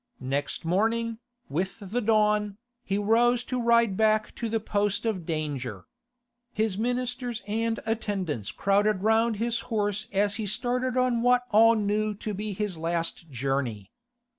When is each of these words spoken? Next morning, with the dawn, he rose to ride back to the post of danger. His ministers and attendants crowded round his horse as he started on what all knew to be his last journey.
Next 0.25 0.65
morning, 0.65 1.19
with 1.47 1.77
the 1.79 2.01
dawn, 2.01 2.57
he 2.83 2.97
rose 2.97 3.43
to 3.43 3.61
ride 3.61 3.95
back 3.95 4.33
to 4.33 4.49
the 4.49 4.59
post 4.59 5.05
of 5.05 5.27
danger. 5.27 5.85
His 6.51 6.75
ministers 6.75 7.43
and 7.45 7.79
attendants 7.85 8.51
crowded 8.51 9.03
round 9.03 9.35
his 9.35 9.59
horse 9.69 10.07
as 10.11 10.37
he 10.37 10.47
started 10.47 10.97
on 10.97 11.21
what 11.21 11.43
all 11.51 11.75
knew 11.75 12.15
to 12.15 12.33
be 12.33 12.51
his 12.53 12.79
last 12.79 13.29
journey. 13.29 13.91